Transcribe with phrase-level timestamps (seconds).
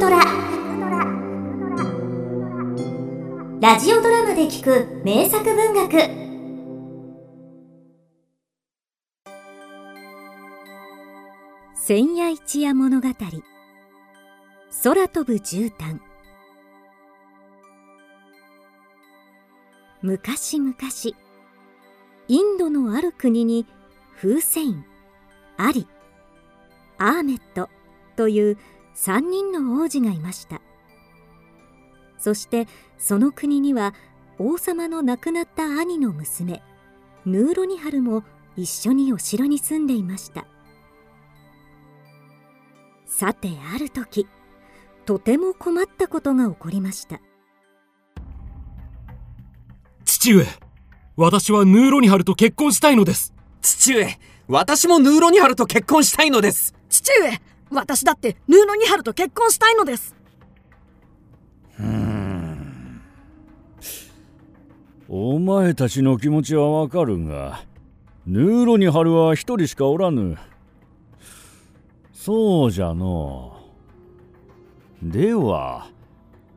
[0.00, 0.18] トラ。
[3.60, 5.90] ラジオドラマで聞く名作文学。
[11.74, 13.08] 千夜一夜物語。
[14.82, 16.00] 空飛ぶ絨毯。
[20.00, 20.74] 昔々
[22.28, 23.66] インドのある国に
[24.14, 24.82] フーセイン
[25.58, 25.86] アリ
[26.96, 27.68] アーメット
[28.16, 28.58] という
[28.94, 30.60] 3人の王子がいました。
[32.18, 32.66] そして
[32.98, 33.94] その国には
[34.38, 36.62] 王様の亡くなった兄の娘
[37.24, 38.24] ヌーロニハルも
[38.56, 40.46] 一緒にお城に住んでいました。
[43.06, 44.26] さてある時
[45.04, 47.20] とても困ったことが起こりました。
[50.04, 50.46] 父上
[51.16, 53.34] 私はヌーロニハルと結婚したいのです。
[53.62, 56.74] 父上私もヌーロニハルと結婚したいのです。
[56.88, 60.14] 父上私だってヌーロニハルと結婚したいのです。
[61.78, 63.00] うん。
[65.08, 67.64] お前たちの気持ちはわかるが
[68.26, 70.36] ヌーロニハルは一人しかおらぬ。
[72.12, 73.56] そうじゃの
[75.02, 75.88] では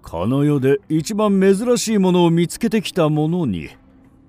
[0.01, 3.69] この世で一番珍しいものを見つけてきた者に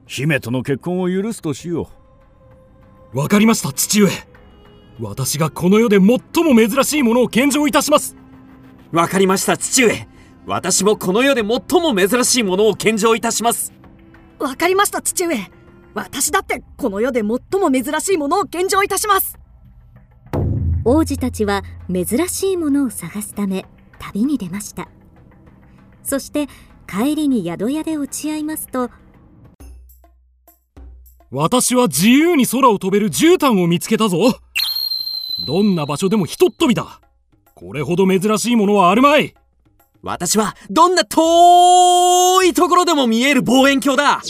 [0.07, 1.91] 姫との結婚を許すとしよ
[3.13, 3.19] う。
[3.19, 4.09] わかりました父上
[5.01, 8.17] 私がこの世で最も珍しいものを献上いたします。
[8.93, 10.09] わかりました父上。
[10.47, 13.73] 私もこの世で最も珍しいものを献上いたします。
[14.39, 15.37] わかりました父上。
[15.95, 19.39] 私だってこの世で最も珍しいものを献上いたします。
[20.85, 23.65] 王子たちは珍しいものを探すため
[23.99, 24.89] 旅に出ました。
[26.05, 26.47] そして
[26.87, 28.91] 帰りに宿屋で落ち合いますと
[31.31, 34.19] 私は自由に空を飛べる絨毯を見つけたぞ
[35.47, 37.01] どんな場所でもひとっ飛びだ。
[37.55, 39.35] これほど珍しいものはあるまい。
[40.03, 44.23] 私はどんな遠いところでも見える望遠鏡だ。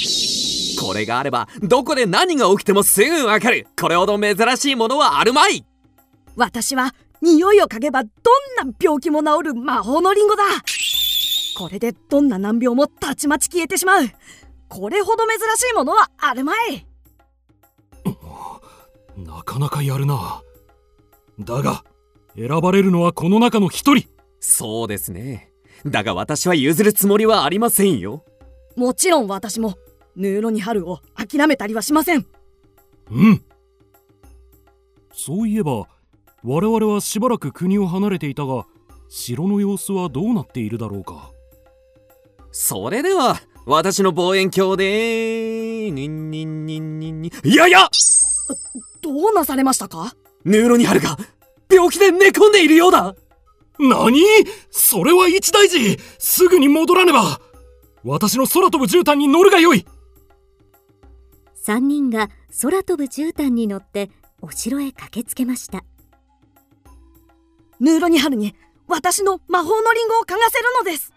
[0.81, 3.66] これがあればどこで何が起きてもすぐわかる。
[3.78, 5.64] これほど珍しいものはあるまい。
[6.37, 8.12] 私は匂いを嗅げばどん
[8.69, 10.44] な病気も治る魔法のリンゴだ。
[11.56, 14.03] これでどんな難病もたちまち消えてしまう。
[14.69, 16.87] これほど珍しいものはあるまい。
[19.16, 20.43] なかなかやるな
[21.40, 21.84] だが
[22.36, 24.08] 選ばれるのはこの中の一人。
[24.40, 25.52] そうですね。
[25.86, 28.24] だが私は譲るつもりはありませんよ。
[28.76, 29.76] もちろん私も
[30.16, 32.26] ヌーロニハルを諦めたりはしません。
[33.10, 33.44] うん。
[35.12, 35.86] そういえば
[36.42, 38.66] 我々はしばらく国を離れていたが
[39.08, 41.30] 城の様子はどうなっているだろうか。
[42.50, 47.88] それでは私の望遠鏡でにんにんにんにんにいやいや！
[49.00, 50.14] どうなされましたか？
[50.44, 51.16] ヌーロニハルが
[51.71, 53.15] 病気で寝込んでいるようだ。
[53.78, 54.22] 何？
[54.71, 55.99] それは一大事。
[56.19, 57.41] すぐに戻らねば。
[58.05, 59.87] 私の空飛ぶ絨毯に乗るがよい。
[61.66, 62.28] 3人が
[62.62, 64.10] 空飛ぶ絨毯に乗って
[64.43, 65.84] お城へ駆けつけました。
[67.81, 68.55] ヌーロニハルに
[68.87, 71.12] 私の魔法のリンゴを嗅がせるのです。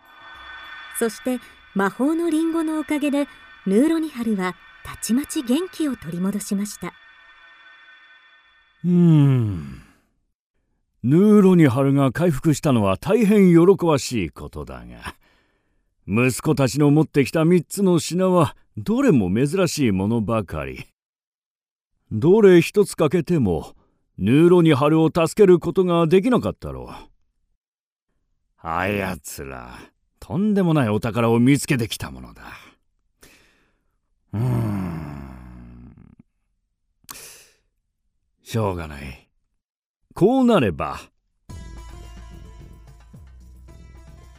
[0.97, 1.39] そして
[1.75, 3.27] 魔法のリンゴのおかげで
[3.67, 6.93] ヌーロニハルはたちまち元気を取り戻しました
[8.85, 9.81] うーん。
[11.03, 15.15] ヌーロニハルが回復したのは大変喜ばしいことだが
[16.07, 20.85] 息子たちの持ってきた3つの品はどれも珍しいものばかり。
[22.11, 23.73] どれ一つ欠けても
[24.17, 27.09] ヌーロニハルを助けることができなかったろう。
[28.59, 29.77] あやつら
[30.19, 32.43] とんでもないお宝を見つけてきたものだ。
[34.33, 34.76] うん。
[38.49, 39.29] しょうがない。
[40.15, 41.01] こうなれば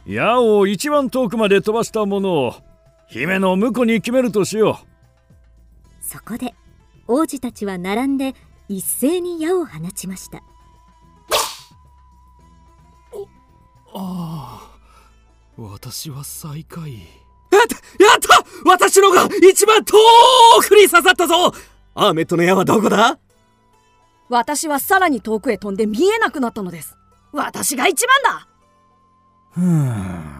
[0.07, 2.55] 矢を一番遠くまで飛ばしたものを
[3.07, 6.03] 姫の婿に決めるとしよう。
[6.03, 6.55] そこで
[7.07, 8.33] 王子たちは並んで
[8.67, 10.41] 一斉に矢を放ちました。
[13.93, 14.71] ああ
[15.55, 16.93] 私は最下位。
[16.93, 17.01] やっ
[17.67, 18.43] たやった！
[18.65, 19.93] 私のが一番遠
[20.67, 21.53] くに刺さったぞ！
[21.93, 23.19] アーメットの矢はどこだ？
[24.29, 26.95] 私はさらに遠くへ飛んで見えなくなったのです。
[27.31, 28.47] 私が一番だ。
[29.51, 30.39] ふん。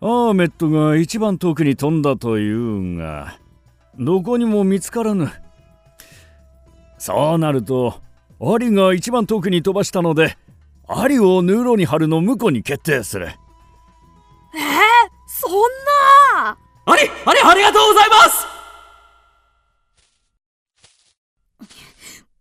[0.00, 3.36] アーメットが一番遠くに飛んだというが
[3.98, 5.28] どこにも見つからぬ。
[6.98, 8.00] そうなると
[8.40, 10.36] アリが一番遠くに飛ばしたので
[10.86, 13.26] アリをヌーロニハルの婿に決定する。
[13.26, 13.34] えー、
[15.26, 15.52] そん
[16.44, 16.56] な。
[16.86, 18.57] あれあれありがとうございます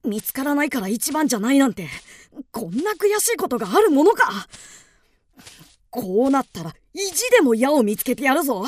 [0.07, 1.87] 見つからないから一番じゃないなんて
[2.51, 4.47] こんな悔しいことがあるものか。
[5.89, 8.63] こうなったら意地でも矢を見つけてやるぞ。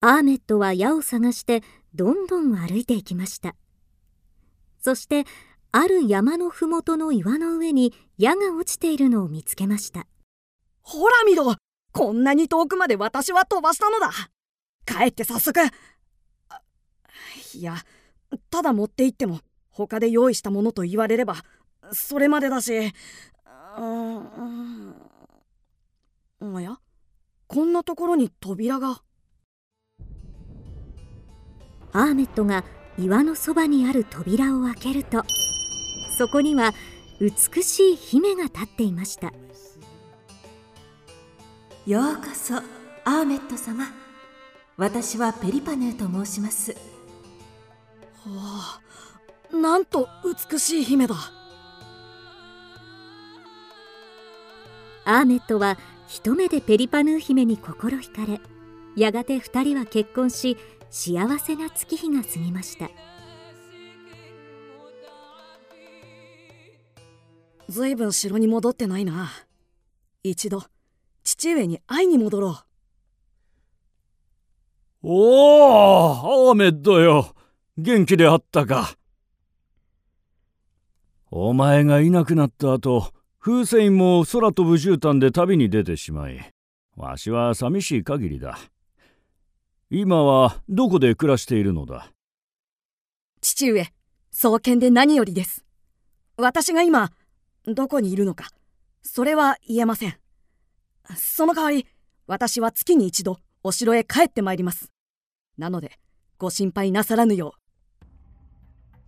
[0.00, 1.62] アーメットは矢を探して
[1.94, 3.54] どんどん歩いていきました。
[4.80, 5.24] そして
[5.72, 10.06] ある山のふもとの岩の上に矢が落ちているのを見つけました。
[10.82, 11.56] ほら見ろ
[11.92, 14.12] こんなに遠くまで私は飛ばしたのだ。
[14.86, 15.60] 帰って早速。
[17.54, 17.76] いや
[18.50, 19.40] ただ持って行っても
[19.86, 21.36] 他で用意したものと言われれば
[21.92, 22.92] それまでだし。
[23.78, 24.94] うん
[26.40, 26.78] おや？
[27.46, 29.02] こんなところに扉が。
[31.92, 32.64] アーメットが
[32.98, 35.22] 岩のそばにある扉を開けると
[36.16, 36.72] そこには
[37.20, 39.32] 美しい姫が立っていました。
[41.86, 43.84] ようこそアーメット様。
[44.76, 46.72] 私はペリパヌーと申します。
[46.72, 46.78] は
[48.26, 48.80] あ
[49.52, 50.08] なんと
[50.50, 51.14] 美しい姫だ。
[55.04, 58.40] アーメットは一目でペリパヌー姫に心惹かれ
[58.96, 60.56] やがて二人は結婚し
[60.90, 62.90] 幸せな月日が過ぎました。
[67.68, 69.30] ずいぶん城に戻ってないな。
[70.22, 70.62] 一度
[71.22, 72.58] 父上に会いに戻ろ
[75.02, 75.08] う。
[75.10, 77.34] おおアーメッドよ。
[77.76, 78.96] 元気であったか
[81.30, 86.52] お前がいなくなった後風船も空飛ぶ絨毯で旅に出てしまい
[86.96, 88.58] わしは寂しい限りだ。
[89.90, 92.10] 今はどこで暮らしているのだ？
[93.40, 93.86] 父上
[94.32, 95.64] 双剣で何よりです。
[96.36, 97.10] 私が今
[97.66, 98.48] どこにいるのか
[99.02, 100.16] それは言えません。
[101.14, 101.86] その代わり
[102.26, 104.90] 私は月に一度お城へ帰ってまいります。
[105.58, 105.92] なので
[106.38, 108.06] ご心配なさらぬよう。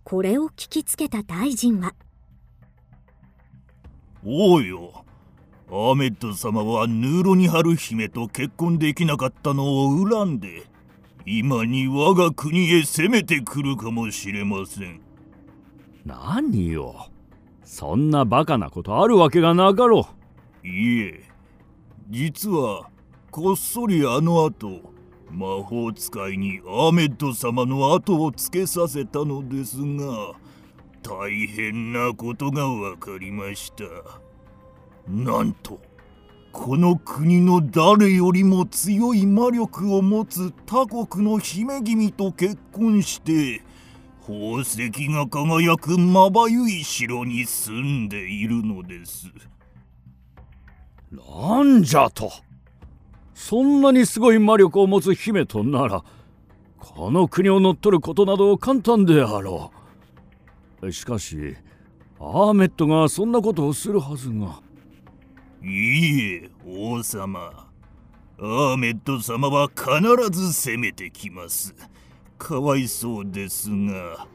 [0.03, 1.93] これを聞きつけた大臣は
[4.23, 5.03] おうよ。
[5.69, 10.63] アーメッド様はヌーロニハル姫と結婚できなかったのを恨んで
[11.25, 15.01] 今に我が国へ攻めてくるかもしれません。
[16.05, 17.07] 何よ。
[17.63, 20.07] そんなバカなことあるわけがなかろ
[20.63, 20.67] う。
[20.67, 21.23] いえ。
[22.09, 22.89] 実は
[23.31, 24.81] こっそりあの後
[25.29, 30.33] 魔法使いにアーメッド様の後をつけさせたのですが
[31.03, 33.83] 大変なことが分かりました。
[35.07, 35.79] なんと
[36.51, 43.63] この国の誰よりも強い魔力を持つ他国の姫君と結婚して
[44.21, 49.27] 宝石が輝くまばゆい城に住んでいるのです。
[51.11, 52.31] なんじゃと。
[53.33, 56.03] そんなにすごい魔力を持つ姫となら
[56.77, 59.80] この国を乗っ取ることなど簡単であろう。
[60.89, 61.55] しかし
[62.19, 64.61] アーメットがそんなことをするはずが。
[65.63, 67.67] いいえ王様。
[68.39, 71.75] アーメット様は必ず攻めてきます。
[72.37, 74.27] かわいそうですが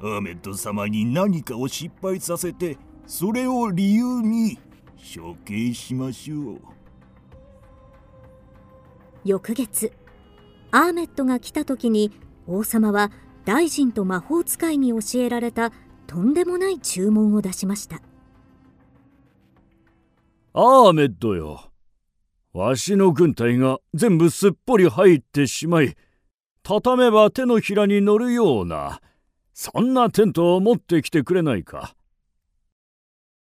[0.00, 4.58] アーメット様に何かを失敗させてそれを理由に
[4.96, 6.60] 処刑しましょう。
[9.24, 9.92] 翌月
[10.70, 12.10] アーメットが来た時に
[12.46, 13.12] 王様は
[13.44, 15.72] 大臣と魔法使いに教えられた
[16.06, 18.00] とんでもない注文を出しました。
[20.54, 21.70] アーメッドよ。
[22.52, 25.96] わしの軍隊が全部すっぽり入ってしまい
[26.62, 29.00] 畳めば手のひらに乗るような
[29.54, 31.94] そんなテントを持ってきてくれないか。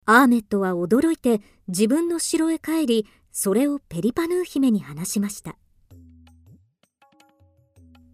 [0.05, 5.57] アーメットは驚いて自分の城へ帰りそれをペリパヌー姫に話しました。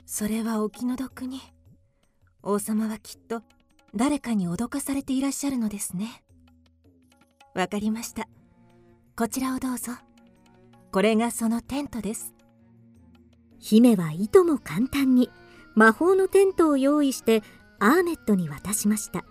[0.07, 1.41] それはお気の毒に
[2.51, 3.43] 王様はきっと
[3.95, 6.23] 誰かに脅かされていらっしゃるのですね。
[7.55, 8.27] わかりました。
[9.15, 9.93] こちらをどうぞ。
[10.91, 12.33] これがそのテントです。
[13.59, 15.29] 姫はいとも簡単に
[15.75, 17.43] 魔法のテントを用意して
[17.81, 19.27] アーメットに渡しました。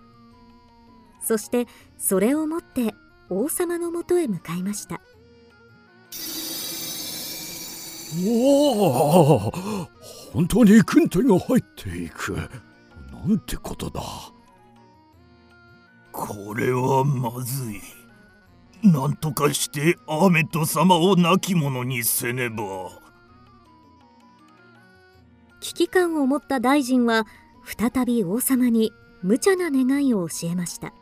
[1.20, 1.66] そして
[1.98, 2.94] それを持って
[3.32, 5.02] 王様のもとへ向かいました。
[8.28, 9.52] おお
[10.34, 12.38] 本当に軍隊が入っていく。
[13.28, 14.02] なんてことだ。
[16.14, 17.82] これはまずい。
[18.82, 22.90] なんとかしてアーメット様を亡き者にせねば。
[25.60, 27.28] 危機感を持った大臣は
[27.66, 30.94] 再び王様に無茶な願いを教えました。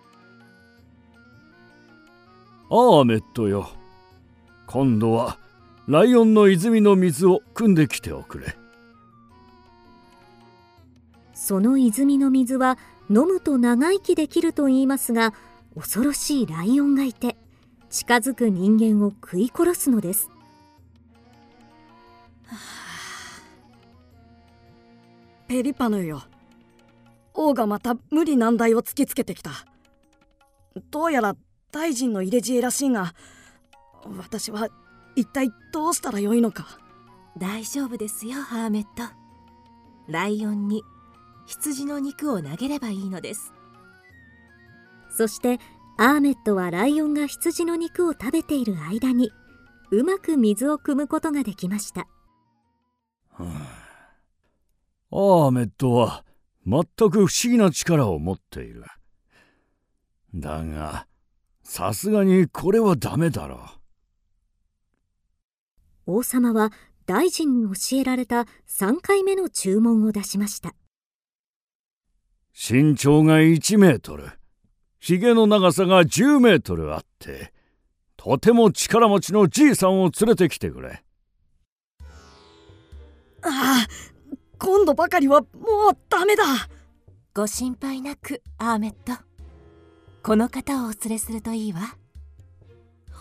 [2.71, 3.69] アーメットよ。
[4.65, 5.37] 今度は
[5.87, 8.57] ライオンの泉の水を汲んできておくれ
[11.45, 12.75] その泉の水は
[13.07, 15.31] 飲むと長生きできると言いますが
[15.75, 17.37] 恐ろしいライオンがいて
[17.91, 20.31] 近づく人間を食い殺すのです。
[25.47, 26.23] ペリパヌよ。
[27.35, 29.51] 王がまた無理難題を突きつけてきた。
[30.89, 31.35] どうやら
[31.71, 33.13] 大臣の入れ知恵らしいが
[34.17, 34.69] 私は
[35.15, 36.79] 一体どうしたらよいのか。
[37.37, 39.13] 大丈夫ですよハーメット。
[40.07, 40.81] ライオンに
[41.45, 43.53] 羊の肉を投げればいいのです。
[45.09, 45.59] そして
[45.97, 49.31] アーメットはライオンが羊の肉を食べている間に
[49.91, 52.07] うまく水を汲むことができました、は
[53.39, 53.45] あ、
[55.11, 56.25] アーメットは
[56.67, 58.83] 全く不思議な力を持っている。
[60.33, 61.07] だが
[61.63, 63.59] さすがにこれはダメだろう。
[66.07, 66.71] 王様は
[67.05, 70.75] 大臣に教えられた3回目の注文を出しました
[72.57, 74.29] 身長が1メートル
[74.99, 77.51] ひげの長さが10メートルあって
[78.15, 81.03] とても力持ちのじいさんを連れてきてくれ。
[83.43, 83.87] ああ
[84.57, 86.43] 今度ばかりはもうダメだ。
[87.35, 89.21] ご心配なくアーメット。
[90.23, 91.81] この方をお連れするといいわ。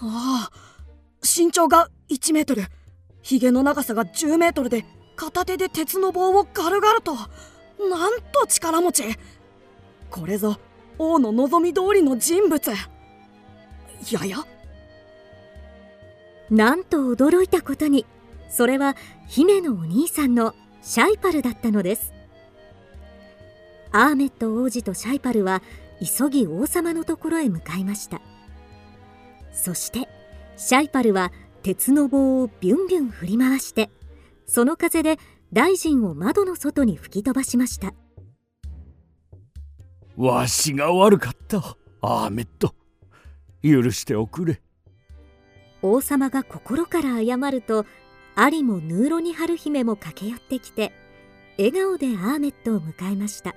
[0.00, 0.50] ああ
[1.22, 2.62] 身長が1メートル
[3.20, 4.86] ひげの長さが10メートルで
[5.16, 7.14] 片手で鉄の棒をガルガルと
[7.78, 9.04] なんと力持ち。
[10.10, 10.58] これぞ
[10.98, 12.70] 王の望み通りの人物。
[12.70, 12.76] や
[14.26, 14.38] や？
[16.50, 18.06] なんと驚いたことに
[18.48, 22.12] それは姫のお兄さんのシャイパルだったのです。
[23.92, 25.62] アーメット王子とシャイパルは
[26.00, 28.20] 急ぎ王様のところへ向かいました。
[29.52, 30.08] そして
[30.56, 33.90] シャイパルは鉄の棒をビュンビュン振り回して
[34.46, 35.18] その風で
[35.54, 37.94] 大臣を窓の外に吹き飛ばしました。
[40.16, 41.76] わしが悪かった。
[42.00, 42.74] アーメット。
[43.62, 44.60] 許しておくれ。
[45.80, 47.86] 王様が心から謝ると
[48.34, 50.92] アリもヌーロニハル姫も駆け寄ってきて
[51.56, 53.54] 笑顔でアーメットを迎えました。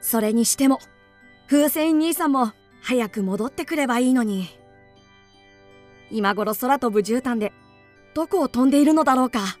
[0.00, 0.80] それにしても
[1.48, 2.50] 風船兄さんも
[2.82, 4.48] 早く戻ってくればいいのに。
[6.10, 7.52] 今頃空飛ぶ絨毯で
[8.14, 9.60] どこを飛んでいるのだろうか